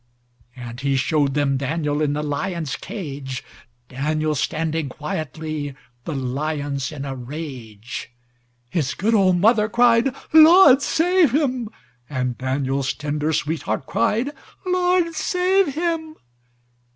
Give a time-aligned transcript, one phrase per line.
[0.55, 3.43] And he showed them Daniel in the lion's cage.
[3.87, 8.09] Daniel standing quietly, the lions in a rage.
[8.71, 16.15] His good old mother cried:—"Lord save him."And Daniel's tender sweetheart cried:—"Lord save him."